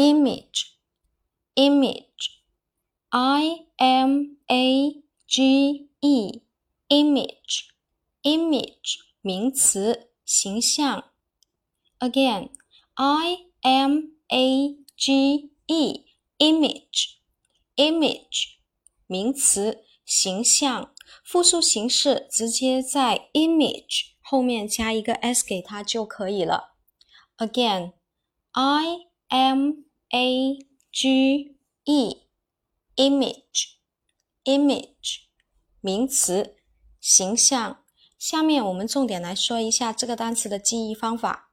[0.00, 0.72] image
[1.54, 2.40] image
[3.10, 6.42] i m a g e
[6.88, 7.68] image
[8.22, 11.10] image 名词，形象。
[11.98, 12.50] Again,
[12.94, 16.04] I M A G E
[16.38, 17.16] image
[17.76, 18.56] image
[19.06, 20.92] 名词，形象。
[21.24, 26.74] 复数形式直接在 image 后面加一个 s 给它就可以了。
[27.38, 27.92] Again,
[28.52, 30.57] I M A
[30.91, 32.17] G E
[32.97, 33.77] image
[34.43, 35.21] image
[35.79, 36.57] 名词，
[36.99, 37.85] 形象。
[38.19, 41.50] 下面我们重点来说一下这个单词的记忆方法。